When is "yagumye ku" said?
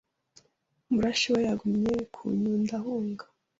1.47-2.21